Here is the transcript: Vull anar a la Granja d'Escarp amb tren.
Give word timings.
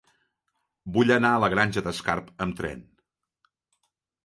Vull 0.95 1.13
anar 1.15 1.31
a 1.35 1.43
la 1.43 1.51
Granja 1.55 1.85
d'Escarp 1.89 2.33
amb 2.47 2.59
tren. 2.63 2.85